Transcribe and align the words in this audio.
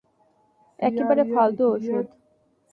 একেবারে 0.79 1.23
ফালতু 1.33 1.63
ঔষধ। 1.71 2.05